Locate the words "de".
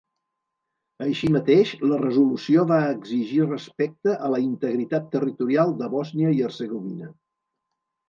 5.85-5.95